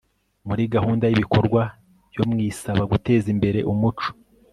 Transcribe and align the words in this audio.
muri 0.47 0.63
gahunda 0.75 1.05
y'ibikorwa 1.07 1.61
yo 2.15 2.23
mu 2.29 2.35
isaba 2.49 2.81
guteza 2.91 3.27
imbere 3.33 3.59
umuco 3.71 4.07